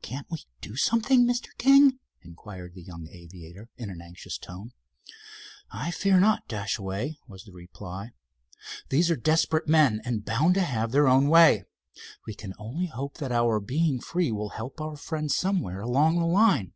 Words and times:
"Can't 0.00 0.30
we 0.30 0.46
do 0.60 0.76
something, 0.76 1.26
Mr. 1.26 1.48
King?" 1.58 1.98
inquired 2.22 2.76
the 2.76 2.82
young 2.84 3.08
aviator, 3.08 3.68
in 3.76 3.90
an 3.90 4.00
anxious 4.00 4.38
tone. 4.38 4.70
"I 5.72 5.90
fear 5.90 6.20
not, 6.20 6.46
Dashaway," 6.46 7.16
was 7.26 7.42
the 7.42 7.50
reply. 7.52 8.12
"These 8.90 9.10
are 9.10 9.16
desperate 9.16 9.66
men 9.66 10.00
and 10.04 10.24
bound 10.24 10.54
to 10.54 10.60
have 10.62 10.92
their 10.92 11.08
own 11.08 11.26
way. 11.26 11.64
We 12.28 12.34
can 12.34 12.54
only 12.60 12.86
hope 12.86 13.18
that 13.18 13.32
our 13.32 13.58
being 13.58 13.98
free 13.98 14.30
will 14.30 14.50
help 14.50 14.80
our 14.80 14.96
friends 14.96 15.36
somewhere 15.36 15.80
along 15.80 16.20
the 16.20 16.26
line." 16.26 16.72